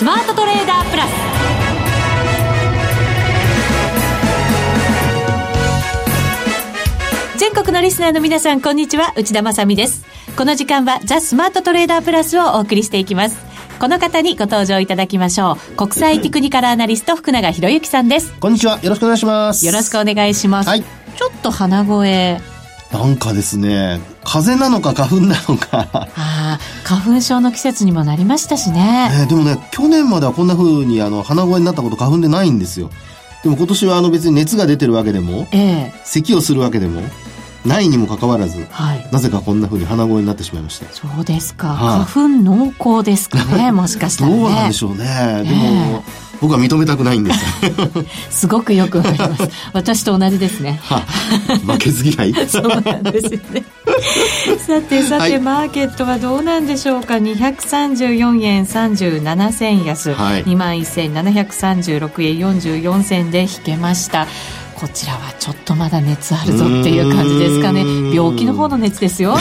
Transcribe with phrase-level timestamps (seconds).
[0.00, 1.10] スマートトレーダープラス。
[7.36, 9.12] 全国のリスナーの皆さんこんにちは。
[9.14, 10.06] 内田まさです。
[10.38, 13.36] この時間はザ・スマートトレーダープラスをお送りしていきます。
[13.78, 15.76] この方にご登場いただきましょう。
[15.76, 18.32] 国際テクニカルアナリスト福永博之さんです。
[18.40, 18.80] こんにちは。
[18.82, 19.66] よろしくお願いします。
[19.66, 22.40] よろしくお願いします、はい、ちょっと鼻声
[22.92, 25.88] なんかですね、風邪なのか花粉なのか。
[25.92, 29.10] ああ、花粉症の季節にもなりましたしね。
[29.12, 32.90] えー、でもね、去年まではこんな風にあの鼻声になったこと花粉でないんですよ。
[33.44, 37.02] でも今年はあの別に熱が出てるわけでも、えー、咳をするわけでも、
[37.64, 40.86] ないにもかかわらず、はい、なぜかこんなふうに鼻声になってしまいました。
[40.92, 46.02] そうですか、はあ、花粉濃厚ですかねもしかしたら、ね、どうなんでしょうね、でも
[46.40, 47.44] 僕は認めたくないんです。
[48.40, 49.48] すごくよくわかります。
[49.72, 51.04] 私と同じですね、は
[51.48, 52.34] あ、負けず嫌い。
[52.48, 53.64] そうなんですよね。
[54.58, 64.26] さてさて、はい、マーケットはどうなんでしょうか？234円37銭安、はい、2万1736円44銭で引けました。
[64.80, 67.84] こちらはちょっとまだ熱あるぞっていう感じですかね。
[68.14, 69.36] 病気の方の熱ですよ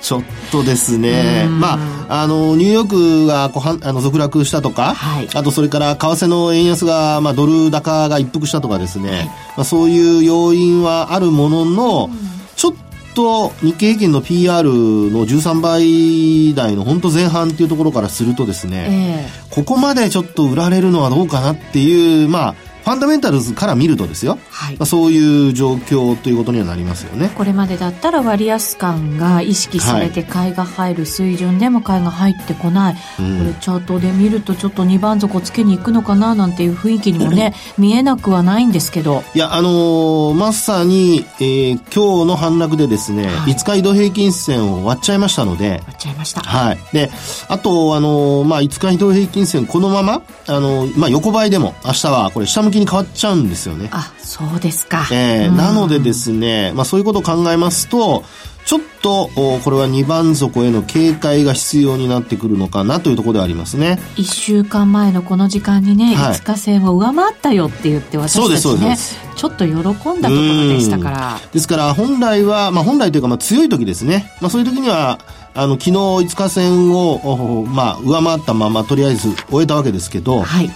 [0.00, 12.10] ちょっとですね、まあ、あのニューヨークがこうはあの続落したとか、はい、あとそれから為替の円安が、まあ、ドル高が一服したとかですね、はい、まあ、そういう要因はあるものの、
[12.56, 12.74] ちょっ
[13.14, 24.76] と日経平均の PR の13倍台の本当前半っていうところからするとですね、えー、ここまでちょっと売られるのはどうかなっていう、まあ、ファンダメンタルズから見るとですよ、はい。
[24.76, 27.30] まあ、そういう状況ということにはなりますよね。
[27.36, 39.22] これまでだったら割安感が意識されて買いが入る水準でも買いが入ってこない、はい、これチャートで見るとちょっと2番底つけに行くのかななんていう雰囲気にもね見えなくはないんですけど。
[39.34, 45.70] いやあのー、まさに、えー、今日の反落でですね、はい、5日移動平均線を割っちゃいましたので。
[45.70, 46.40] 割っちゃいました。
[46.40, 46.78] はい。
[46.92, 47.10] で
[47.48, 53.88] あとあのー、まあ5日移動平均線このままあのー、まあ横ばいでも明日はこれ下向きに変わっちゃうんですよね。
[53.92, 55.06] あ、そうですか。
[55.12, 58.24] えー、なのでですね、まあそういうことを考えますと、
[58.68, 59.30] ちょっと、
[59.64, 63.98] これは2番底への警戒が必要になってくるのかなというところでありますね。
[64.16, 68.94] 1週間前のこの時間にね、はい、5日線を上回ったよって言って私たちね、
[69.36, 71.40] ちょっと喜んだところでしたから。
[71.50, 74.30] ですから本来は、まあ本来というかまあ強い時ですね。
[74.42, 75.18] まあそういう時には、
[75.54, 80.70] あの、昨日5日線を、まあ上回ったままとりあえず終えたわけですけど、はい、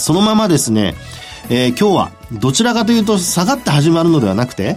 [0.00, 0.94] そのままですね、
[1.48, 4.76] えー、今日はどちらかというと下がって始まるのではなくて、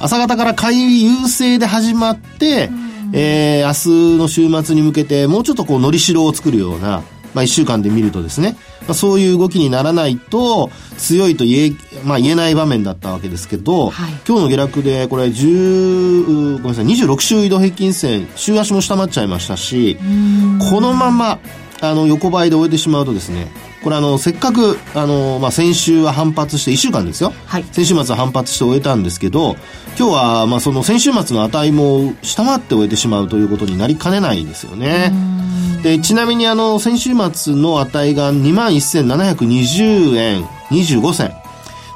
[0.00, 2.70] 朝方から買い優勢で始まって、
[3.12, 7.02] えー、明日の週末に向けてもうちょっとこう、のりしろを作るような、
[7.32, 19.98] まあ一週間で見るとですね、まあ、そういう動きにならないと強いと言え,、まあ、言えない場面だったわけですけど、はい、今日の下落でこれ10ごめんなさい26週移動平均線週足も下回っちゃいましたし
[20.70, 21.38] このまま
[21.80, 23.50] あの横ばいで終えてしまうとですね
[23.84, 29.56] これあのせっかくあの、まあ、先週は反発して1週間ですよ、はい、先週末は反発して終えたんですけど
[29.98, 35.12] 今日はまあその先週末の値も下回って終えてしまうということになりかねないですよね。
[35.82, 41.43] でちなみにあの先週末の値が2万1720円25銭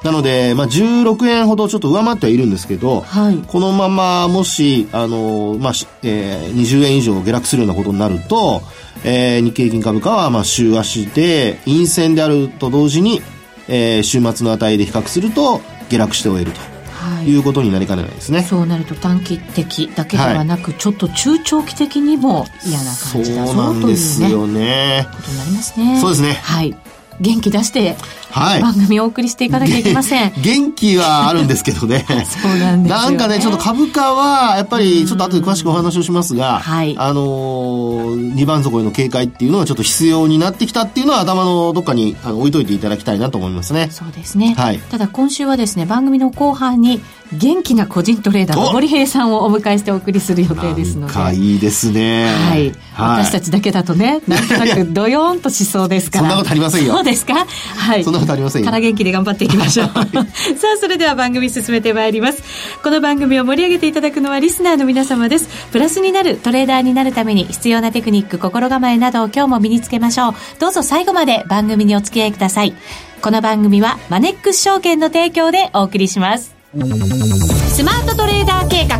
[0.05, 5.73] なので、まあ、16円ほどちょっと上回ってはいるんですけど、はい、このままもし、あの、まあ、
[6.03, 8.63] えー、20円以上下落するようなことになると、
[9.05, 13.23] えー、日経平均株価は、まあ、週足で、陰線であると同時に、
[13.69, 16.61] えー、週末の値で比較すると、下落して終えると。
[16.99, 18.43] はい、いうことになりかねないですね。
[18.43, 25.07] そうなると短期的だけではなく、はい、ちょっと中長期的にも嫌な感じだぞという、ね、そうなんですよね。
[25.13, 26.01] ことになりますね。
[26.01, 26.33] そうですね。
[26.43, 26.77] はい。
[27.21, 27.97] 元気出して
[28.31, 30.33] はい、番組をお送りしていかなきゃいけません。
[30.41, 32.05] 元気はあるんですけどね。
[32.29, 43.89] そうなんです、ね、なんかね、ちょっと株価は、やっぱり、ちょっと後で詳しくお話をしますが、はい、あのー、2番底への警戒っていうのはちょっと必要になってきたっていうのは頭のどっかにあの置いといていただきたいなと思いますね。
[43.91, 44.55] そうですね。
[44.57, 44.79] はい。
[44.91, 47.01] ただ今週はですね、番組の後半に、
[47.33, 51.15] 元気な個人トレーダーの森平さんをお迎えしてお送りする予定ですので。
[51.15, 52.25] なんいいですね。
[52.25, 52.73] はい。
[52.95, 56.23] はい、私たちだけだとね、なんとなくドヨーンとしそうですから。
[56.23, 56.95] そんなことありませんよ。
[56.95, 57.47] そうですか？
[57.77, 58.05] はい。
[58.05, 58.67] そんなことありませんよ。
[58.67, 59.89] から元気で頑張っていきましょう。
[59.89, 60.09] はい、
[60.57, 62.43] さあ、それでは番組進めてまいります。
[62.83, 65.49] この番組を盛り上げていただくのはリスナーの皆様です。
[65.73, 70.35] プラスになるトレーダーになるために必要なテクニック、心構えなどを今日も身につけましょう。
[70.59, 72.75] どうぞ最後まで番組にお付き合いください。
[73.21, 76.55] この番組はマネックス証券の提供でお送りします。
[76.75, 78.97] スマートトレーダー計画、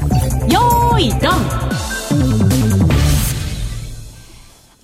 [0.49, 1.88] よーい、ドン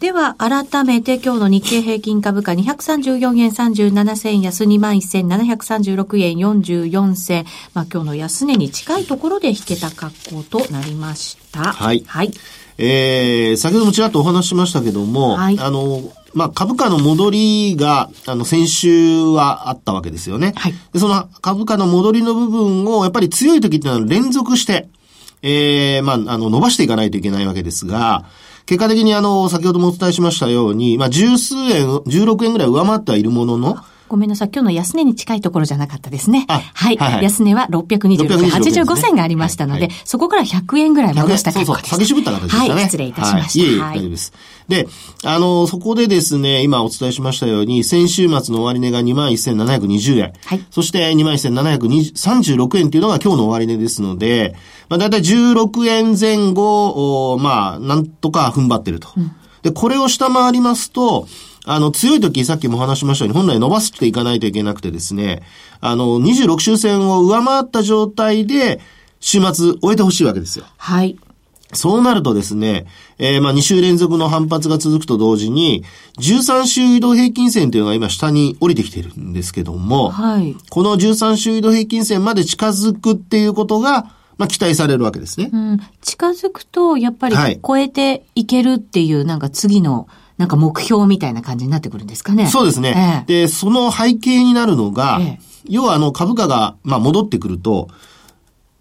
[0.05, 7.47] では、改めて今日の日経平均株価234円37銭安21,736円44銭。
[7.73, 10.12] まあ今日の安値に近いところで引けた格
[10.43, 11.73] 好となりました。
[11.73, 12.05] はい。
[12.06, 12.33] はい。
[12.77, 16.03] えー、先ほどもちらっとお話ししましたけども、はい、あの、
[16.35, 20.53] まあ、株価の戻りが、あの、先週はあったわけですよね。
[20.55, 20.75] はい。
[20.93, 24.87] で、その株価の戻りの部分を、やっぱり強い時っていうのは連続して、
[25.41, 28.27] ええー、まあ、あの、伸ばしていかないといけないわけですが、
[28.67, 33.77] 結果的にあの、先ほどもお伝えしましたように、まあ、十数円、16円ぐらい上回ってはいるものの、
[34.15, 34.51] ごめんなさい。
[34.53, 36.47] 今日の安値に近いところじゃなかったですね。
[36.49, 36.59] は
[36.93, 36.97] い。
[36.97, 41.91] はい、安値は626円85銭がありましたので、そこから100円ぐらい戻した結果です。
[41.91, 42.75] そうそう、下げ絞った形でしたね。
[42.75, 43.67] はい、失礼いたしました。
[43.67, 44.33] いえいえ、大丈夫です。
[44.69, 44.89] で、
[45.25, 50.33] あの、そこでですね、今お伝えしましたように、先週末の終値が21,720円。
[50.45, 50.65] はい。
[50.71, 54.55] そして21,736円というのが今日の終値ですので、
[54.89, 59.09] まあだいたい16円前後、まあ、なんとか踏ん張ってると。
[59.17, 59.33] うん、
[59.63, 61.27] で、これを下回りますと、
[61.67, 65.43] あの、強い時、さっきも話しましたように、本来伸ばしていかないといけなくてですね、
[65.81, 68.81] あの、26周線を上回った状態で、
[69.21, 70.67] 週末終えてほしいわけですよ。
[70.77, 71.17] はい。
[71.73, 72.87] そうなるとですね、
[73.19, 75.85] えー、まあ2週連続の反発が続くと同時に、
[76.19, 80.55] 13週移動平均線というのが今下に降りてきているんですけども、はい。
[80.69, 85.49] この13週移動平均線まで近づくっていうことが、まあ期待されるわけですね。
[85.51, 85.81] うん。
[86.03, 92.47] 近づくと、やっぱり超えていけるっていう、なんか次の、はいなんか目標みたいな感じになってくるんですかね。
[92.49, 93.25] そうですね。
[93.29, 95.39] ええ、で、その背景になるのが、え、
[95.69, 97.89] 要はあの株価が、まあ、戻ってくると、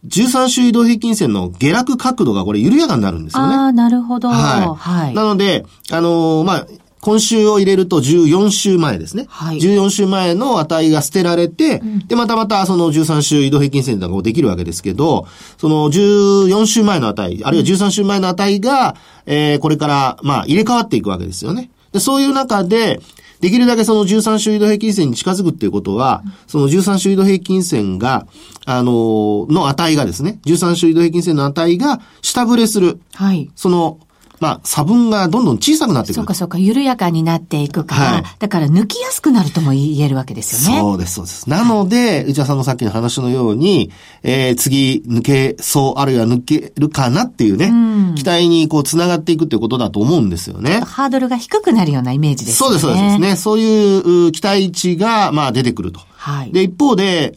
[0.08, 3.56] 13週移動平均線の下落角度がこれ緩やかになるんですよね。
[3.56, 4.30] ああ、なるほど。
[4.30, 4.68] はい。
[4.68, 6.68] はい、なので、あのー、まあ、
[7.04, 9.26] 今週を入れると14週前ですね。
[9.28, 9.58] はい。
[9.58, 15.28] 14週前の値が捨てられて、うん、で、またまたその13週移動平均線ができるわけですけど、
[15.58, 18.96] その14週前の値、あるいは13週前の値が、
[19.26, 21.72] えー、これから、まあ、入れ替わっていくわけですよね。
[21.92, 23.02] で、そういう中で、
[23.42, 28.26] できるだけその13週移動平均線に近づくっていうことは、その13週移動平均線が、
[28.64, 33.02] あの、の値がですね、13週移動平均線の値が下振れする。
[33.14, 33.52] はい。
[33.58, 34.00] その、
[34.44, 36.14] まあ、差分がどんどん小さくなってくる。
[36.16, 40.82] そうかそうか、緩やかになっていくから、はい、だから抜きやすくなるとも言えるわけですよね。
[40.82, 41.50] そうです、そうです。
[41.50, 43.90] なので、内田さんのさっきの話のように、
[44.22, 50.82] えー、次抜けそう、あるいは抜けるかなっていうね、うん、期待にこう繋がっていくっていうことだと思うんですよね。
[50.82, 52.68] ハードルが低くなるようなイメージですね。
[52.68, 53.36] そうです、そうですね。
[53.38, 56.02] そういう期待値が、まあ出てくると。
[56.18, 56.52] はい。
[56.52, 57.34] で、一方で、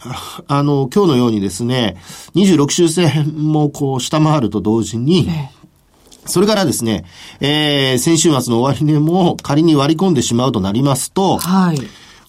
[0.49, 1.97] あの、今日のようにですね、
[2.35, 5.56] 26周線もこう下回ると同時に、ええ
[6.27, 7.05] それからですね、
[7.41, 11.79] えー、先週末の終値も仮に割り込んでしまうとなりますと、はい。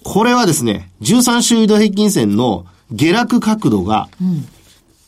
[0.04, 4.08] これはですね、13週移動平均線の下落角度が、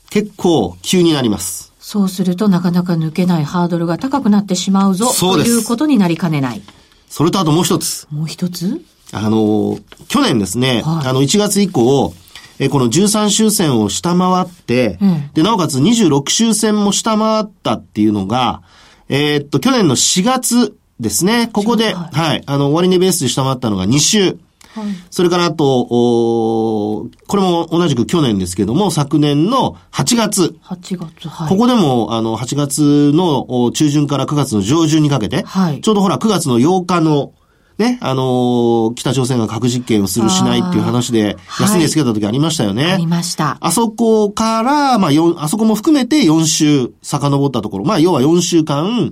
[0.10, 1.72] 結構急になります。
[1.80, 5.52] そうするとなかなか抜けないハードルが高くなってしまうぞ、そうです。
[5.52, 6.62] ということになりかねない。
[7.10, 8.08] それとあともう一つ。
[8.12, 8.82] もう一つ？
[9.12, 12.14] あの、去年ですね、はい、あの、1月以降、
[12.60, 18.62] えこの13周線を下回って、うん、で、なおかつ26周線も下回ったっていうのが、
[19.10, 21.50] えー、っと、去年の4月ですね。
[21.52, 24.38] ここで、はい、はい、あの、終値ベースで下回ったのが2週。
[24.76, 30.56] はい、それからあと、おこれも同じく去年ですけども、昨年の8月。
[30.64, 31.50] 8月、はい。
[31.50, 37.34] ここでも、あの、8月の中旬から9月の上旬にかけて、はい、ちょうどほら、9月の8日の、
[37.80, 42.86] ね、あのー、北朝鮮が核実験をするしないっていう話で、安値つけた時ありましたよね。
[42.92, 43.58] ありました。
[43.62, 49.10] あそこから、まあ、あそこも含めて4週遡ったところ、まあ、要は4週間、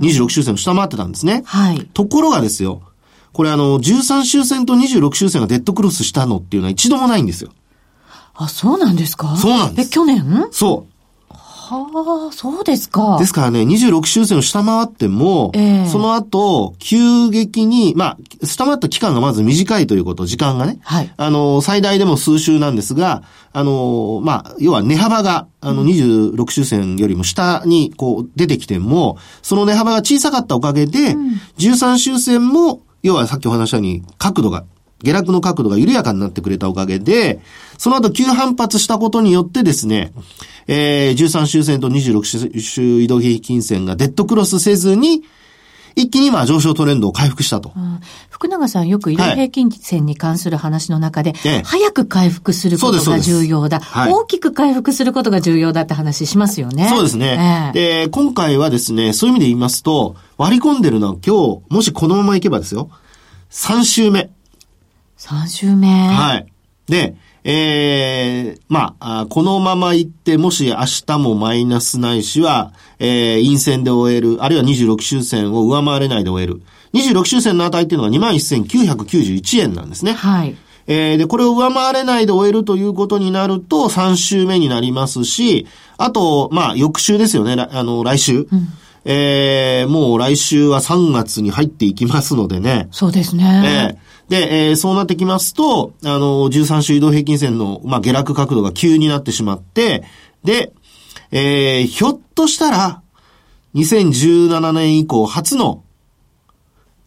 [0.00, 1.42] 26周線を下回ってたんですね。
[1.46, 1.84] はい。
[1.94, 2.82] ところがですよ、
[3.32, 7.50] これあの、13周線と26周線がデッドクロスしたのっていうのは一度もないんですよ。
[8.34, 9.36] あ、そうなんですか？
[9.36, 9.88] そうなんです。
[9.88, 10.46] え、去年？
[10.52, 10.87] そう。
[11.76, 13.16] はあ、そうですか。
[13.18, 20.78] ですからね、26周線を下回っても、えー、その後、急激に、まあ、下回った期間がまず短いということ、時間がね。
[20.82, 21.12] はい。
[21.16, 23.22] あの、最大でも数週なんですが、
[23.52, 34.64] あの、まあ、要は値幅が、あの、26周線よりも下に、こう、出てきても、その値幅が小さかったおかげで、うん、13周線も、要はさっきお話したように、角度が
[35.02, 37.40] 下落の角度が緩やかになってくれたおかげで、
[37.76, 40.12] その後急反発したことによってですね、
[40.66, 45.22] えー、13周線と26周移動平均線がデッドクロスせずに、
[45.98, 47.72] 一気にまあ上昇トレンドを回復したと。
[47.74, 48.00] うん、
[48.30, 56.88] 福永さんよく移動平均線に関する話の中で、はい、早く回復することが重要だ、はい、大きく回復することが重要だって話しますよね。
[56.88, 57.72] そうですね。
[57.74, 62.90] えー、で、今回はですね、そういう意味で言いますと、割り込んでるのは今日、もしこのままいけばですよ、
[63.50, 64.30] 3週目。
[65.28, 65.86] 3週目。
[65.88, 66.46] はい。
[66.86, 76.62] で、ええー、まあ、このまま行って、もし明日もマイナスないしは、えー、陰線で終える、あるいは26周線を上回れないで終える。
[76.94, 80.12] 26周線の値っていうのが21,991円なんですね。
[80.12, 80.56] はい。
[80.86, 85.66] えー、で、これを上回れないで終えるということになると、3週目になりますし、
[85.98, 88.48] あと、まあ、翌週ですよね、あの、来週。
[88.50, 88.68] うん
[89.04, 92.88] えー、もう来週は3月に入っていきますのでね。
[92.90, 93.94] そうですね。
[93.96, 100.04] えーで、えー、そうなってきますと、あの、13週移動平均線の、まあ、下落角度が急になってしまって、
[100.44, 100.72] で、
[101.30, 103.02] えー、ひょっとしたら、
[103.74, 105.84] 2017年以降初の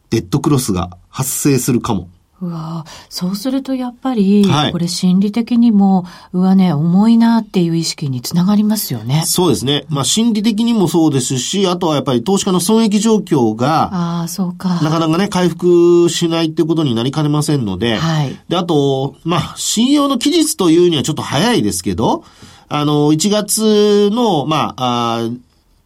[0.09, 2.09] デッドクロスが発生するかも。
[2.41, 9.23] うわそうするとやっぱり、はい、これ心理的にも、うわね、重いなっていう意識につながりますよね。
[9.25, 9.85] そうですね。
[9.89, 14.81] まあ心理的にもそうですし、あとはやっぱり投資家の損益状況が、ああ、そうか。
[14.81, 18.35] なかなかね、回復しないってことになりかねませんので、はい。
[18.49, 22.23] で、あと、まあ、信用の期日というにはちょっと早いですけど、
[22.69, 25.29] あの、1月の、まあ、あ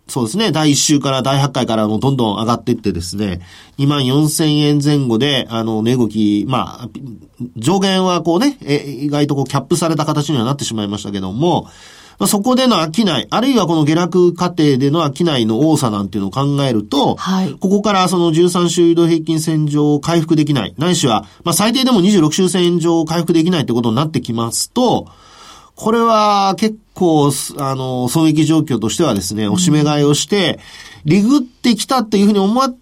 [0.07, 0.51] そうですね。
[0.51, 3.41] 第1週から第8回からもどんどん上がっていってですね、
[3.79, 6.89] 2万4千円前後で、あの、値動き、まあ、
[7.55, 11.67] 上限はこうね、え意外とこうキャップされた形にはなってしまいましたけども、
[12.17, 25.07] まあ、そこでの商い、あるいはこの下落過程での商いの多さなんていうのを考えると、はい、ここからその13週移動平均線上を回復できない、ないしは、まあ、最低でも26週線上を回復できないってことになってきますと、
[25.75, 30.59] これは結構、あの、損益状況としてはですね、おしめ買いをして、
[31.03, 32.73] リグってきたっていうふうに思わ、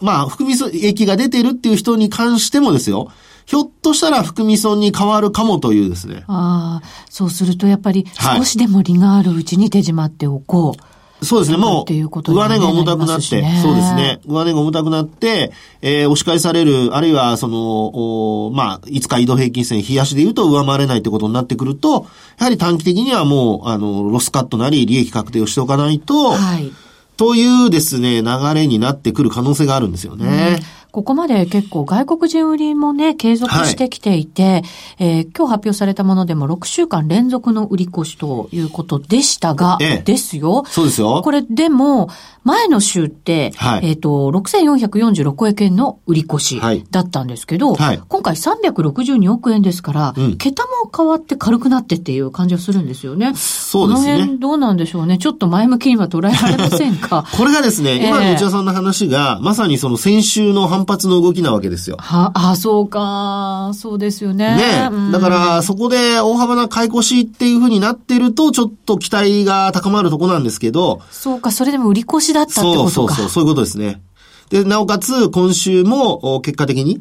[0.00, 3.10] まあ、含み益が出てるっていう人に関してもですよ、
[3.46, 6.24] ひょっとしたら含み損に変わるかもというですね。
[6.28, 8.06] ああ、そうするとやっぱり
[8.36, 10.80] 少しでも利があるうちに手締まっておこう。
[10.80, 10.91] はい
[11.22, 22.06] そうですね、もう、上値が重たくなって、そうですね、上値が重たくなって、えー、押し返される、あるいは、その、まあ、いつか移動平均線、冷やしで言うと上回れないってことになってくると、
[22.38, 26.72] やはり短期的にはもう、あの、ロスカットなり、利益確定をしておかないと、はい。
[27.16, 30.58] というですね、流れになってくる可能性があるんですよね。
[30.60, 34.62] うんここまで結構外国人売りもね、継続してきていて、はい、
[34.98, 40.64] えー、今日発表されたものでも6週間連続の売り越しということでしたが、ええ、ですよ。
[40.66, 41.22] そうですよ。
[41.24, 42.10] これでも、
[42.44, 53.32] 前の週って、はい、えっ、ー、と、6446億円の売り越しだったんですけど、はい、今回362億円ですから、うん、桁も変わって軽くなってっていう感じがするんですよね。
[53.36, 54.12] そうですね。
[54.12, 55.18] この辺どうなんでしょうね。
[55.18, 57.24] ちょっと前向きには捉えられませんか？
[57.36, 61.96] これがですね、今の内田さんの話が、まさにその先週の反発の動きなわけですよ。
[61.98, 63.70] は、あ、そうか。
[63.74, 64.56] そうですよね。
[64.56, 71.00] ね、うん、だから、そこで大幅な買い越しっていうふうになってると、ちょっと期待が高まるとこなんですけど。
[71.10, 72.90] そうか、それでも売り越しだったってことか。
[72.90, 74.02] そうそうそう、そういうことですね。
[74.50, 77.00] で、なおかつ、今週も、結果的に、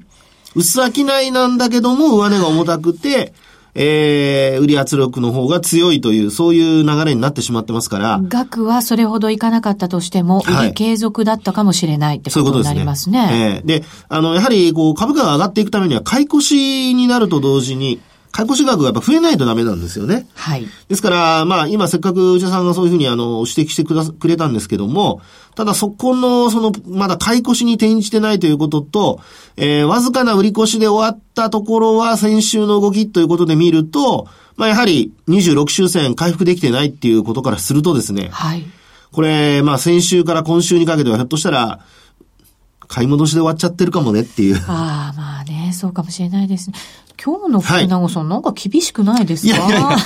[0.55, 3.33] 薄商いなんだけども、上値が重たくて、
[3.73, 8.19] えー、売り圧力の方が強いという、そういう流れになってしまってますから。
[8.23, 13.19] 額はそれほどいかなかったとしても、売り継続だったかもしれないってことになりますね。
[13.29, 13.71] そういうことですね。
[13.73, 17.99] えー、で、あの、やはり、こう、株価が上がっていくためには、買い越しになると同時に、
[18.31, 20.27] 買い越し額がやっぱ増えないとダメなんですよね。
[20.35, 20.65] はい。
[20.87, 25.21] ですから、まあ、今せっかく内田さんがそういうふうにあの、指摘してくだくれたんですけども、
[25.55, 29.19] ただそこの、その、まだ買い越しに転じてないということと、
[29.57, 38.29] えー、わずかな売り越しで終わったところは先週の動きということで見ると、まあ、やはり26周線回復できてないっていうことからするとですね。
[38.31, 38.63] はい。
[39.11, 41.79] これ、まあ、先週から今週にかけてはひょっとしたら、
[42.91, 44.57] 買い戻しで終わっちゃってるかもねっていう。
[44.67, 46.75] ああ、まあね、そうかもしれないですね。
[47.23, 49.55] 今日の福永さん、はい、なんか厳しくないですか？
[49.55, 49.97] いやいやいや、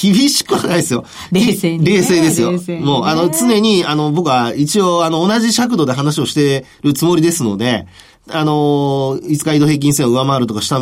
[0.00, 1.04] 厳しくはないですよ。
[1.32, 2.52] 冷静に、ね、冷静ですよ。
[2.52, 7.86] ね、もう、あの、常に、あの、僕は一応、あの、同じ尺度で話をしてるつもりですので、
[8.30, 10.80] あの、5日移動平均線を上回るとか、下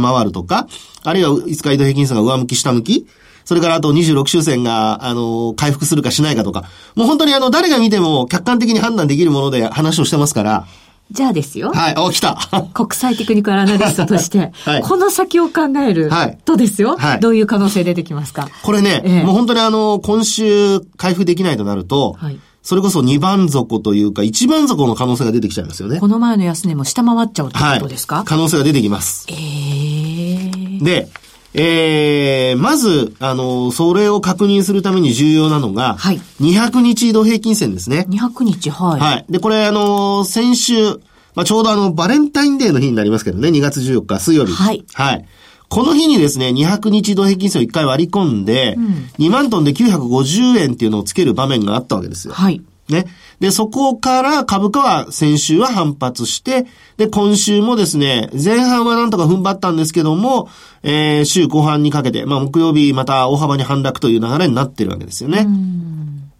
[0.00, 0.66] 回るとか、
[1.02, 3.06] あるいは5日移動平均線が上向き、下向き、
[3.44, 10.66] それからあと26周線が、あの、回復するかしないかとか、もう本当にあの、誰が見ても客観的に判断できるもので話をしてますから、
[11.10, 11.70] じゃあですよ。
[11.70, 11.94] はい。
[11.98, 12.38] お、来た。
[12.72, 16.10] 国際テクニカルアナリストとして、はい、この先を考える
[16.44, 17.20] とですよ、はい。
[17.20, 18.48] どういう可能性出てきますか？
[18.62, 26.00] これね、ええ、もう本当にあの、今週回復できないとなると、はい、それこそ2番底というか、1番底の可能性が出てきちゃいますよね。
[26.00, 29.26] この前の安値も下回っちゃうってことですか、はい、可能性が出てきます。
[29.28, 31.08] ええー、で、
[31.54, 36.20] えー、まず、あの、それを確認するために重要なのが、はい。
[36.40, 38.06] 200日移動平均線ですね。
[38.08, 39.00] 200日、はい。
[39.00, 39.24] はい。
[39.30, 41.00] で、これ、あの、先週、
[41.34, 44.52] まあ、ちょうどあの、バレンタインデーの日になりますけどね、2月14日水曜日。
[44.52, 44.84] はい。
[44.94, 45.24] はい。
[45.68, 48.86] この日にですね、200日移動平均線を1回割り込んで、うん、
[49.18, 52.34] 2万トンで950円っていうのをつける場面があったわけですよ。
[52.34, 52.62] はい。
[52.88, 53.06] ね。
[53.40, 60.48] で、そこから株価は先週は反発して、で、今週もですね、前半はなんとか踏ん張ったんですけども、
[60.82, 65.46] えー、週後半にかけて、まあ、木曜日また大幅に反落という流れになってるわけですよね。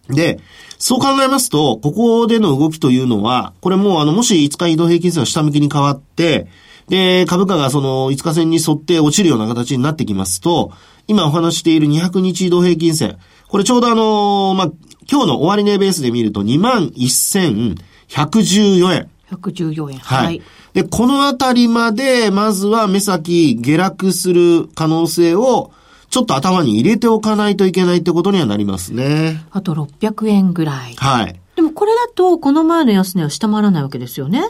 [0.09, 0.39] で、
[0.77, 6.47] そう考えますと、ここでの動きというのは、これもうあの、もし5日移動平均線が下向きに変わって、
[6.89, 10.71] で、株価がその5日線に沿って落ちるような形になってきますと、
[11.07, 14.71] 今お話している200日移動平均線、これちょうどあのー、まあ、
[15.09, 19.09] 今日の終値ベースで見ると21,114円。
[19.31, 19.97] 114円。
[19.99, 20.25] はい。
[20.25, 20.41] はい、
[20.73, 25.71] で、このあたりまで、まずは目先下落する可能性を、
[26.09, 29.43] ちょっと頭に入れておかないといけないってことにはなりますね。
[29.51, 30.93] あと600円ぐらい。
[30.95, 31.39] はい。
[31.55, 34.43] でもこれだと、この前の安値は下回らないわけですよね。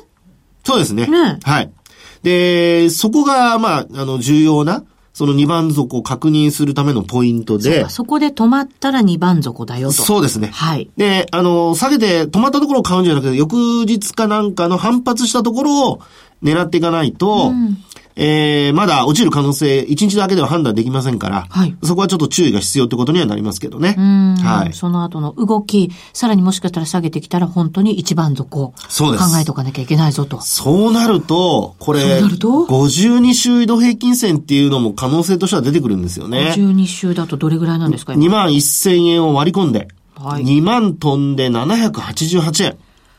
[0.63, 1.07] そうですね。
[1.07, 1.71] ねはい。
[2.23, 4.83] で、そこが、まあ、あの、重要な、
[5.15, 7.87] その2番底を確認するためのポイントで。
[7.87, 9.93] そこで止まったら2番底だよと。
[9.93, 10.49] そうですね。
[10.49, 10.89] はい。
[10.97, 13.53] で、あの、下げて止まったところを買うんじゃなくて、翌
[13.85, 16.01] 日かなんかの反発したところを
[16.43, 17.77] 狙っていかないと、うん、
[18.17, 23.95] えー、まだ落ちる可能性、1日だけでは判断できませんから、はい、そこはちょっと注意が必要ってことにはなりますけどね。
[24.41, 24.73] はい。
[24.73, 29.31] その後の動き、さらにもしかしたら下げてきたら本当に一番底、そうです。
[29.31, 30.39] 考えとかなきゃいけないぞと。
[30.41, 36.53] そうなると、これ、そうなると？52週移動平均線っていうのも可能性としては出てくるんですよね。
[36.55, 42.77] 52週だとどれぐらいなんですか ?2 万1000円を割り込んで、はい、2万飛んで788円。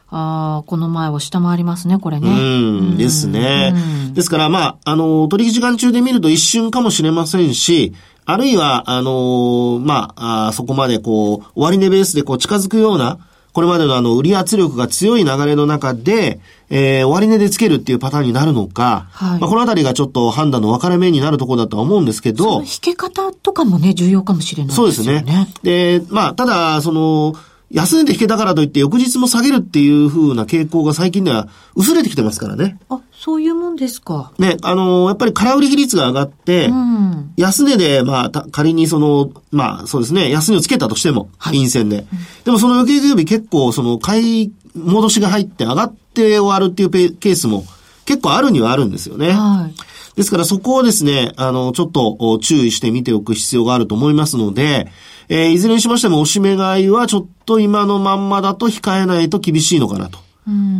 [0.08, 2.28] ああ、この前を下回りますね、これね。
[2.28, 3.75] うん、ですね。
[4.12, 7.92] ですから、まあ、あの、取引時間中で見ると一瞬かもしれませんし、
[8.25, 13.18] あるいは、あのまあ、あそこまでこう、終値ベースでこう近づくような、
[13.52, 24.92] これまでのあの、売り圧力が強い流れの中で、えー、終値でつけるっていうパターンになるのか、はい、まあ、このあたりがちょっと判断の分かれ目になるところだとは思うんですけど、引け方とかもね、重要かもしれないですね。
[24.92, 25.48] そうですね。
[25.62, 27.34] で、まあ、ただ、その、
[27.70, 32.78] 安値で引けたからといって翌日も下げるっていう風な傾向が最近では薄れてきてますからね。
[32.88, 34.32] あ、そういうもんですか。
[34.38, 41.99] ね、あのー、やっぱり空売り比率が上がって、うん、安値で、まあ、仮にその、まあ、そうですね、安値をつけたとしても、はい、陰線で。
[41.99, 42.06] うん、
[42.44, 47.64] でもその翌日日結構、その、買い戻しが入って上がって終わるっていうケースも
[48.04, 49.30] 結構あるにはあるんですよね。
[49.30, 49.75] はい。
[50.16, 54.88] ですからそこをですね、あの、ちょっと注意して見ておく必要があると思いますので、
[55.28, 60.18] えー、いずれにしましても、おしめ買いはちょっと今のまんまだと控えないと厳しいのかなと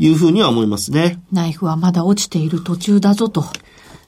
[0.01, 1.21] いうふうには思いますね。
[1.33, 3.45] ナイフはまだ落ちている途中だぞと。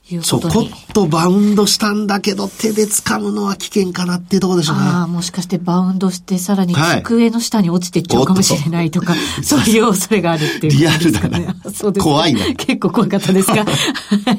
[0.08, 4.82] ちょこっとバウンドしたんだけど、手で掴むのは危険かなっていうところでしょうね。
[4.84, 11.54] ああ、もしかしてバウンドして、さらに机の下に落ちていっちゃうかもしれないとか、はい、 そういう恐れがあるっていう、ね、リアルだな。
[11.74, 12.54] そうです、ね、怖いな。
[12.54, 13.56] 結構怖かったですか。
[13.56, 13.66] は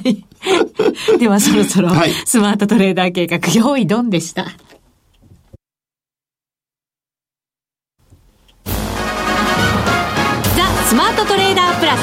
[0.04, 0.26] い。
[1.20, 1.92] ではそろそろ、
[2.26, 4.48] スマートトレーダー計画、用意ドンでした。
[4.48, 4.54] ス
[11.00, 12.02] マートトレーダープラス。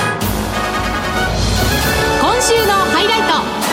[2.19, 3.21] 今週のハイライ
[3.61, 3.66] ト。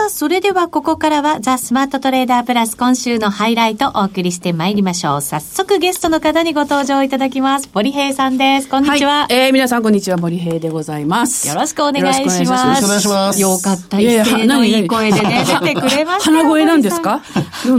[0.00, 5.20] さあ、それではここからはザ・スマートトレーダープラス今週のハイライトをお送りしてまいりましょう。
[5.20, 7.68] 早速ゲストの方にご登場いただきます。
[7.74, 8.68] 森平さんです。
[8.70, 9.24] こんにちは。
[9.24, 10.16] はい、えー、皆さんこんにちは。
[10.16, 11.46] 森平でございます。
[11.48, 12.42] よろしくお願いします。
[12.42, 13.42] よろしくお願いします。
[13.42, 14.00] よかった。
[14.00, 16.30] 一斉のいい声でね、出てくれました。
[16.32, 17.20] 鼻声なんですか？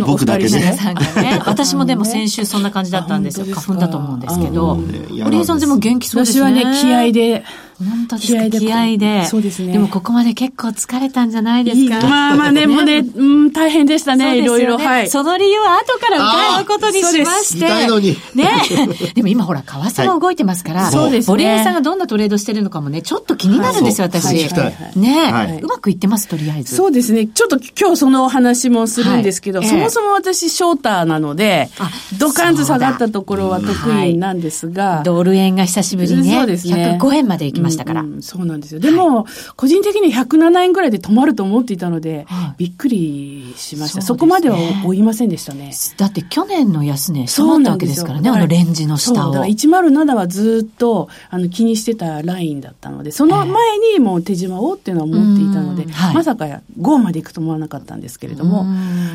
[0.06, 0.50] 僕だけね。
[0.80, 1.42] さんがね。
[1.48, 3.48] 私もでも先週そんな感じだったんですよ。
[3.56, 4.76] 花粉だと思うんですけど。
[4.76, 6.62] 森平さんでも元気そうですね。
[6.62, 7.44] 私はね、気合で。
[7.84, 8.50] 本当ですか？
[8.50, 9.26] 気合で。
[9.26, 9.74] そうですね。
[9.74, 12.08] でもここまで結構疲れたんじゃないですか？
[12.08, 14.78] まあまあね、もうね、 うん、大変でしたね、いろいろ。
[14.78, 15.10] はい。
[15.10, 17.66] その理由は後から伺うことにしまして。
[17.66, 18.16] 痛いのに。
[18.36, 18.50] ね。
[19.16, 21.32] でも今ほら、為替が動いてますから、そうですね。
[21.32, 24.34] 堀江さんがどんなトレードしてるのかもね、ちょっと気になるんですよ、私。
[24.96, 26.76] ねうまくいってます、とりあえず。
[26.76, 27.28] そうですね。
[27.28, 31.70] ちょっと今日そのお話もするんですけど、そもそも私、ショーターなので、
[32.18, 33.72] ドカンと下がったところは得
[34.06, 35.02] 意なんですが。
[35.04, 38.06] ドル円が久しぶりにね、105円まで行きましたから。
[38.22, 38.80] そうなんですよ。
[38.80, 44.02] でも、はい、個人的に107円ぐらいで止まると思っていたので、はい、びっくりしました。
[44.02, 45.74] そ,、こまでは追いませんでしたね。
[45.98, 49.34] だって去年の安値、そうなったわけですからね、あのレンジの下を。
[49.34, 56.46] だから107はずっとあの気にしてたラインだったので、その前にもう手締まをっていうのは思っていたので、はい、まさか
[56.80, 58.66] 5までいくと思わなかったんですけれども、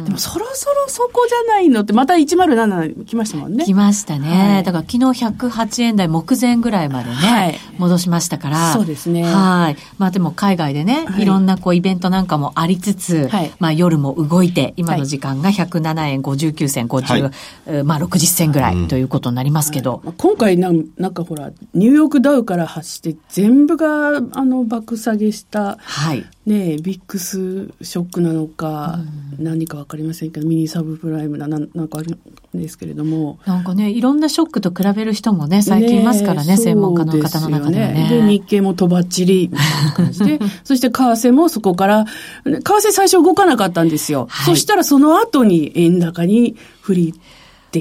[0.05, 3.65] でもそろそろそこじゃないのって、また107来ましたもんね。
[3.65, 4.55] 来ましたね。
[4.55, 8.46] はい、だから昨日108円台目前ぐらいまでね、戻しましたから。
[8.75, 9.23] そうですね。
[9.25, 9.77] はい。
[9.99, 17.31] まあでも海外でね、はい、いろんなこうイベントなんかもありつつ、はい、まあ夜も動いて、今の時間が107円59銭50、
[17.67, 20.01] はい、まあ60銭ぐらいということになりますけど。
[20.05, 26.25] はい、今回なんなんかほら、ニューヨークダウから発して全部があの爆下げした、はい。
[26.47, 29.01] ねビックスショックなのか、
[29.39, 32.19] 何かわかりませんけど、ミニサブプライムな、なんなんかあるん
[32.55, 33.39] ですけれども。
[33.47, 38.09] なんかね、いろんなショックと比べる人もね、最近いますからね、ね専門家の方の中ではね。
[38.11, 42.07] で、日経もとばっちり、みたいな感じで、 そして為替もそこから、
[42.45, 44.27] 為替最初動かなかったんですよ。
[44.31, 47.15] はい、そしたらその後に円高に振り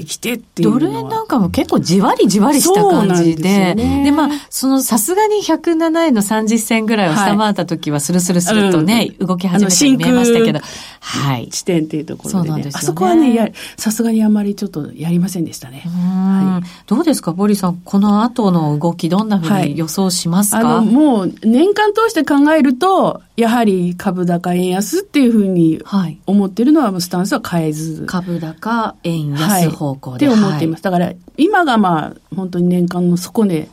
[0.02, 10.60] てきてっていうドル円なんかも結構じわりじわりした感じで、でね、で、まあ、そのさすがに107円の30銭ぐらいを下回った時はスルスルスルとね、うん、動き始めて見えましたけど、
[11.06, 11.48] はい。
[11.48, 15.82] 地点っていうところで、ね、ね、あそこはね、やさすがにあまりちょっとやりませんでしたね。
[15.86, 25.80] はい、どうですか、ボリさん、この後の動きどんなふうに予想しますか、はい、あの、もう年間通して考えると、やはり株高円安っていうふうに
[26.26, 28.02] 思ってるのは、スタンスは変えず。
[28.08, 30.26] 株高円安方向で。
[30.26, 30.82] って思っています。
[30.82, 33.68] だから、今がまあ、本当に年間の底値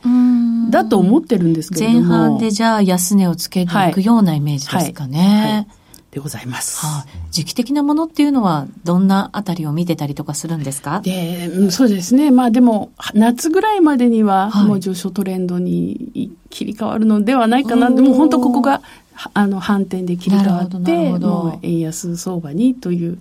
[0.70, 2.00] だと思ってるんですけれども。
[2.00, 5.18] 前半でじゃあ安値をつけていくようなイメージですかね。
[5.18, 5.66] はいはい
[6.14, 6.86] でございます。
[6.86, 11.00] はあ、時期的なものっていうのは、どんなあたりを見てたりとかするんですか？
[11.00, 12.30] で、そうですね。
[12.30, 17.90] まあでも、夏ぐらいまでには、もう上昇トレンドに切り替わるのではないかな。
[17.90, 18.80] でも本当ここが
[19.32, 23.18] あの反転で切り替わって円安相場にという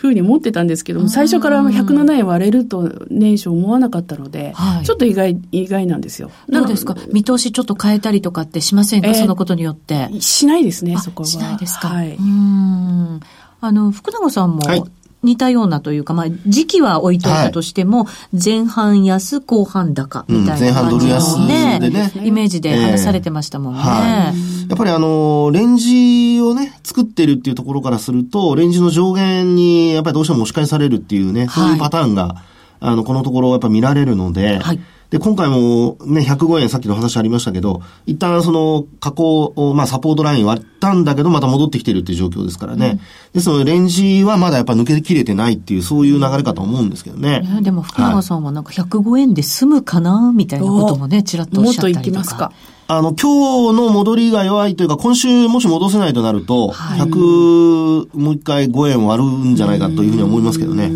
[0.00, 6.30] ふうに思ってたんですけども最初から107円割れると年初思わなかったので、はい、ちょっと意外意外なんですよ。
[6.48, 6.96] どうですか？
[7.12, 10.08] 見通しちょっと変えたりとかってしませんか、えー、そのことによって。
[10.22, 11.28] しないですねそこは。
[11.28, 11.88] しないですか？
[11.88, 13.20] はい、うん
[13.60, 14.82] あの福永さんも、はい
[15.22, 22.12] 似たようなというか、まあ、時期は置いといたとしても、はい、前半安、後半高みたいな感じのね、うん、ね。
[22.24, 23.80] イメージで話されてましたもんね。
[23.80, 24.32] えーは
[24.66, 32.42] い、やっぱりあの、レンジをね、作ってるっていうところからすると、レンジの上限にやっぱりどうしても押し返されるっていうね、そういうパターンが、
[32.80, 34.80] あの、このところやっぱ見られるので、はい
[35.10, 42.90] で、今回もね、105円、さっきの話ありましたけど、一旦その、加工、まあ、サポートライン割ったんだけど、また戻ってきてるっていう状況ですからね。
[42.90, 42.98] うん、
[43.34, 47.40] ですので、レンジはまだやっぱ抜けきれてないっていう、そういう流れかと思うんですけどね。
[47.40, 52.00] ねでも、福永さんはなんか105円で済むかな、みたいなこともね、ちらっとおっしゃったりとか。
[52.00, 52.52] もっといきますか。
[52.86, 60.92] あの、今日の戻りが弱いというか、今週もし戻せないとなると、はい、100、もう一回5円割るんじゃないかというふうに思いますけどね。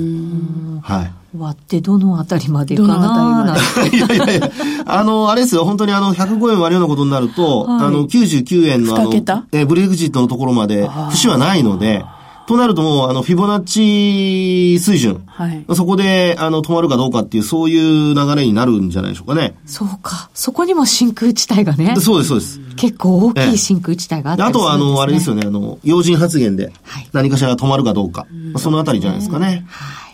[0.83, 1.24] はい。
[1.37, 3.57] 割ってどのあたりまでかな
[3.93, 4.51] いやいやいや、
[4.87, 9.13] あの、あれですよ、本当にあの、105円割るようなことになると、はい、あの、99円のあの、
[9.53, 12.05] えブレグジットのところまで、節はないので、
[12.47, 15.23] となるともう、あの、フィボナッチ水準。
[15.27, 15.65] はい。
[15.75, 19.55] そこで、あの、止まるかどうかっていう、そういう流れになるんじゃないでしょうかね。
[19.65, 20.29] そうか。
[20.35, 21.97] そこにも真空地帯がね。
[22.01, 22.61] そうです、そうです。
[22.77, 26.73] 結構大きい真空地帯があったりするんです、ね、あとは、あの、あれですよね、あの、要人発言で、
[27.13, 28.23] 何かしら止まるかどうか。
[28.23, 29.65] はい、そのあたりじゃないですかね。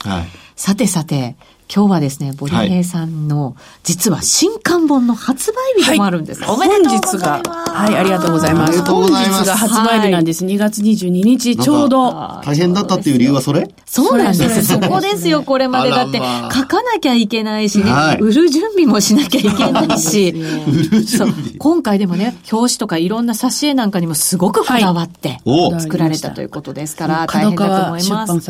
[0.03, 0.19] はい。
[0.19, 0.29] はい。
[0.61, 1.37] さてさて、
[1.73, 3.55] 今日はですね、ボリヘイさんの、
[3.85, 6.43] 実は新刊本の発売日でもあるんです。
[6.43, 7.71] はい、おめでとうございます。
[7.71, 8.83] はい、ありがとうございます。
[8.83, 9.13] 本日
[9.47, 10.45] が発売日なんです。
[10.45, 12.11] 2月22日、ちょうど。
[12.45, 13.73] 大変だったっていう理由はそれ？
[13.87, 14.65] そうなんです。
[14.65, 15.91] そこですよ、これまで。
[15.91, 16.23] だって、書
[16.67, 20.31] かなきゃいけないしね、売る準備もしなきゃいけないし。
[20.67, 25.41] 売る準備今回でもね、表紙とかいろんな挿絵なんかにもすごくこだわって、
[25.79, 28.41] 作られたということですから、大変だと思います。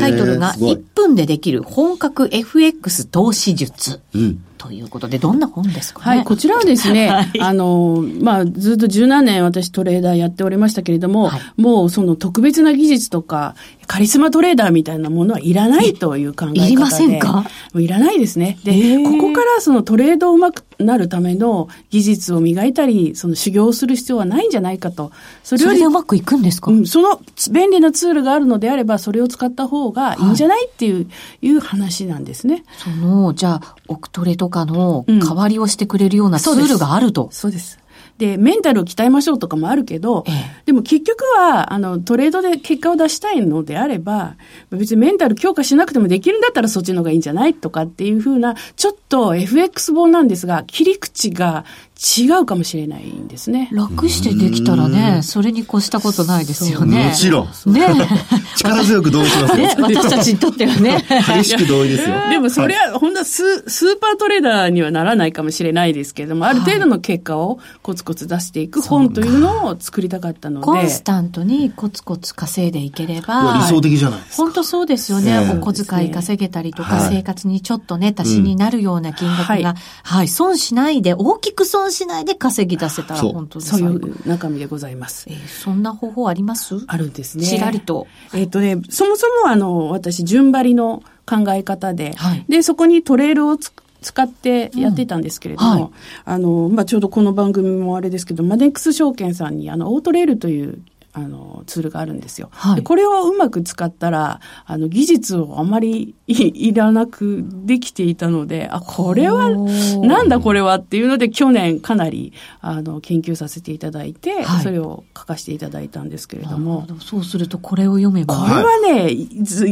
[0.00, 4.00] タイトルが、1分でできる本格 FX 投資術。
[4.14, 16.64] うんということで、どんな本ですか、ね、はい、こちらはですね、 はい、あの、まあ、ずっと十何年私トレーダーやっておりましたけれども、はい、もうその特別な技術とか、カリスマトレーダーみたいなものはいらないという考え方で。
[16.64, 17.44] いりませんか？
[17.74, 18.58] もういらないですね。
[18.64, 25.12] で、ここからそのトレードをうまくなるための技術を磨いたり、その修行をする必要はないんじゃないかと。
[25.42, 25.84] それより。
[25.84, 27.20] うまくいくんですか、うん、その
[27.52, 30.66] 便利なツールがあるのであれば、それを使った方がいいんじゃない？
[30.66, 31.06] っていう、
[31.42, 32.64] いう話なんですね。
[32.78, 37.28] その、じゃあ、オクトレとかの代わりをしてくれるようなツールがあると。
[37.32, 37.80] そうです。
[38.18, 44.36] で、メンタルを鍛えましょうとかもあるけど、ええ、でも結局は、あの、トレードで結果を出したいのであれば、
[44.70, 51.64] 別にメンタル強化しなくてもできるんだったらそっちの方がいいんじゃないとかっていうふうな、ちょっと FX 本なんですが、切り口が
[51.96, 53.70] 違うかもしれないんですね。
[53.72, 57.06] 楽してできたらね、それに越したことないですよね。
[57.06, 57.72] もちろん。
[57.72, 57.86] ね
[58.56, 59.74] 力強く同意しますね。
[59.78, 61.04] 私たちにとってはね。
[61.38, 62.14] 激しく同意ですよ。
[62.30, 70.64] でもそれは、ほんとススーパートレーダーにはならないかもしれないですけれども、ある程度の結果をコツコツ出していく本というのを作りたかったので。
[70.64, 73.54] コンスタントにコツコツ稼いでいければ。
[73.58, 74.36] 理想的じゃないですか。
[74.36, 75.38] 本当そうですよね。
[75.50, 85.26] お小遣い稼げたりとか、生活にちょっとね、足しになるような金額が、はい、損しないで、大きく損しないで稼ぎ出せたら本当そういう中身でございます。
[85.28, 86.76] えー、そんな方法あります？
[86.86, 87.46] あるんですね。
[87.46, 88.06] ちらりと。
[88.32, 93.72] えっ、ー、とね、そもそもあの、私、順張りの考え方で、はい、で、そこにトレールをつ
[94.04, 95.80] 使ってやってたんですけれども、うん。
[95.82, 95.90] はい、
[96.26, 100.78] あの、まあ、ちょうどこの番組もあれですけど、マネックス証券さんに、あの、オートレールという
[101.16, 102.48] あの、ツールがあるんですよ。
[102.50, 116.88] はい、これをうまく使ったら、あの、技術をあまりいらなくできていたので、あ、これは、なんだこれはっていうので、去年かなり、あの、研究させていただいて、はい、それを書かせていただいたんですけれども。
[116.98, 118.34] そうすると、これを読めば。
[118.34, 119.16] これはね、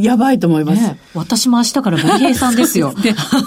[0.01, 0.81] やばいと思います。
[0.81, 2.93] ね、私も明日から森平さんですよ。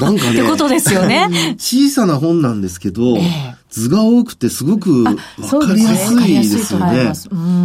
[0.00, 0.32] なんかね。
[0.38, 1.56] ってことですよね。
[1.56, 7.12] 小さな本なんですけど、えー図が多くてすごくわかりやすいですよね。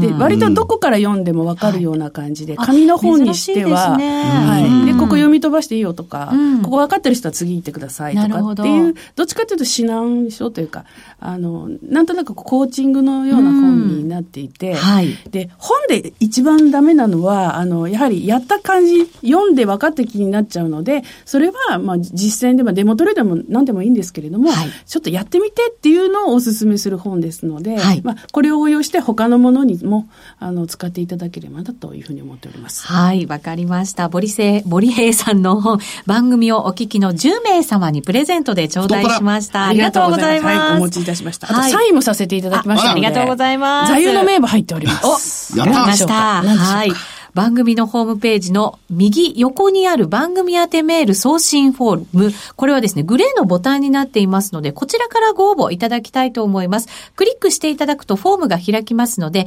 [0.02, 4.86] で、割とどこから読んでもわかるような感じで、紙の本にしては、はい。
[4.86, 6.34] で、ここ読み飛ばしていいよとか、
[6.64, 9.24] ここ分かってる人は次行ってくださいとかっていう、ど。
[9.24, 10.86] っちかというと指南書というか、
[11.20, 15.18] あの、なんとなくコーチングのような本になっていて、はい。
[15.30, 24.50] で、本で一番ダメなのは、あの、やはりやった感じ、読んで分かって気になっちゃうので、それは、まあ、実践でもデモトレでも何でもいいんですけれども、
[24.86, 30.08] ちょっとやってみてっていういうのをお勧めする本ですので、はい、まあ、これを応用して他のものにも
[30.40, 32.88] あの使っていただければなというふうに思っております。
[32.88, 34.10] はい、わかりました。
[34.10, 39.68] ボリセ、ボリヘイさんの本、番組をお聞きの10名様にプレゼントで頂戴しました。
[39.68, 40.58] ありがとうございます。
[40.58, 41.52] はい、お持ちいたしました。
[41.52, 43.94] あとサインもさせていただきましたありがとうございます。
[43.94, 45.54] 座右の銘も入っております。
[45.56, 46.42] お、やりました。
[46.42, 46.92] はい。
[47.34, 52.32] 番組のホームページの右横にある番組宛てメール送信フォーム。
[52.56, 56.88] これはですね、グレーのボタンになっていますので、こちらからご応募いただきたいと思います。
[57.16, 59.46] クリックしていただくとフォームが開きますので、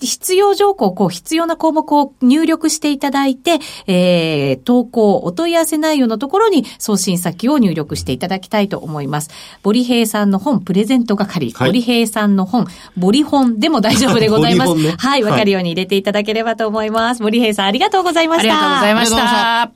[0.00, 9.30] 必要条項、こう、必要な項目を入力していただいて、えー、投稿、お問い合わせ内容のところに送信先を入力していただきたいと思います。
[9.62, 12.66] ボリヘイさんの本、プレゼント係、はい、ボリヘイさんの本、
[12.96, 14.74] ボリ本でも大丈夫でございます。
[14.76, 17.22] ね、はい、わかるように入れていただければと思います。
[17.24, 18.54] ボリヘイさん、ありがとうございました。
[18.54, 19.72] ありがとうございました。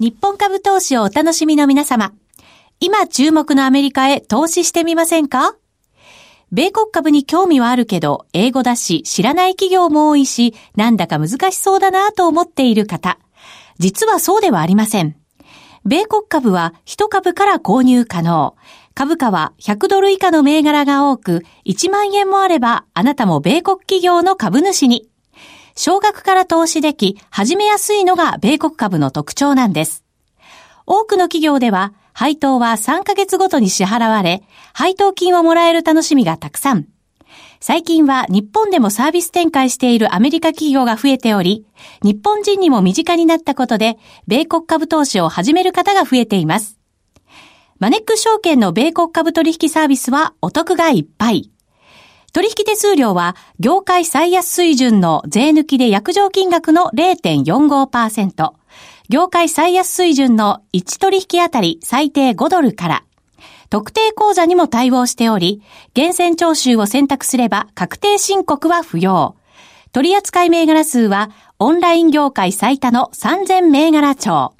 [0.00, 2.12] 日本株投資をお楽しみの皆様。
[2.80, 5.54] 今注目のアメリカへ投資してみませんか？
[6.50, 13.18] 米国株に興味はあるけど、英語だし、知らない企業も多いし、なんだか難しそうだなと思っている方。
[13.78, 15.16] 実はそうではありません。
[15.84, 18.56] 米国株は1株から購入可能。
[18.94, 25.08] 株価は100ドル以下の銘柄が多く、1万円もあれば、あなたも米国企業の株主に。
[25.76, 30.04] 少額から投資でき、始めやすいのが米国株の特徴なんです。
[30.86, 36.86] 多くの企業では、配当は3ヶ月ごとに支払われ、配当金をもらえる楽しみがたくさん。
[37.60, 41.66] 最近は日本でもサービス展開しているアメリカ企業が増えており、
[42.02, 43.96] 日本人にも身近になったことで、
[44.28, 46.78] 米国株投資を始める方が増えています。
[47.80, 51.50] マネック証券の米国株取引サービスはお得がいっぱい。
[52.34, 58.54] 取引手数料は業界最安水準の税抜きで約定金額の0.45%。
[59.08, 63.04] 業界最安水準の1取引あたり最低5ドルから、
[63.70, 65.62] 特定口座にも対応しており、
[65.94, 69.36] 厳選徴収を選択すれば確定申告は不要。
[69.92, 74.56] 取扱銘柄数はオンライン業界最多の3000銘柄帳。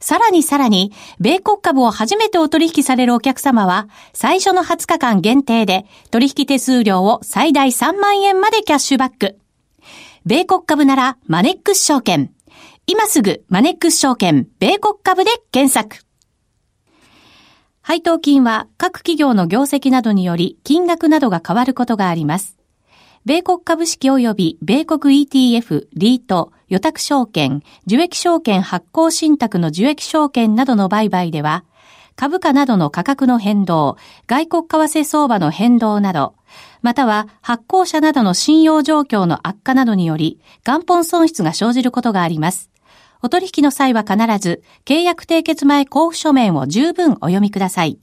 [0.00, 9.38] さらにさらに、米国株を初めてお取引されるお客様は、最初の20日間限定で、取引手数料を最大3万円までキャッシュバック。
[10.24, 12.30] 米国株なら、マネックス証券。
[12.88, 16.06] 今すぐマネックス証券米国株で検索。
[17.82, 22.55] 配当金は各企業の業績などにより金額などが変わることがあります。
[23.26, 31.64] 米国株式及び米国 ETF、リート、予託証券、受益証券発行信託の受益証券などの売買では、
[32.14, 33.96] 株価などの価格の変動、
[34.28, 36.36] 外国為替相場の変動など、
[36.82, 42.70] または発行者などの信用状況の悪化などにより、元本損失が生じることがあります。
[43.22, 47.98] お取引の際は必ず、契約締結前交付書面を十分お読みください。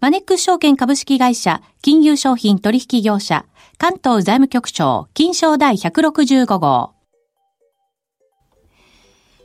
[0.00, 3.44] マネックス証券株式会社、金融商品取引業者、
[3.78, 6.92] 関東財務局長、金賞第165号。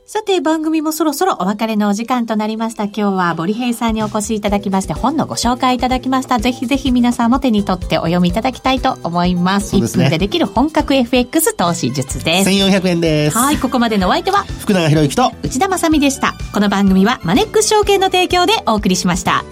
[0.06, 2.84] さて、番組もそろそろお別れのお時間となりました。
[2.84, 6.38] 今日はボリヘイさんにお越しいただきまして、本のご紹介いただきました。
[6.38, 9.70] ぜひぜひ皆さんも手に取ってお読みいただきたいと思います。
[9.70, 12.48] すね、1分でできる本格 FX 投資術です。
[12.48, 13.36] 1400円です。
[13.36, 16.34] はい、ここまでのお相手は、福永博之と内田まさみでした。
[16.54, 19.44] この番組はマネックス証券の提供でお送りしました。